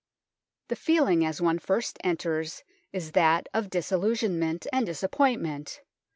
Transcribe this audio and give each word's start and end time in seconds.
The 0.69 0.75
feeling 0.75 1.23
as 1.23 1.41
one 1.43 1.59
first 1.59 1.99
enters 2.03 2.63
is 2.91 3.11
that 3.11 3.47
of 3.53 3.69
dis 3.69 3.91
illusionment 3.91 4.65
and 4.73 4.83
disappointment. 4.83 5.81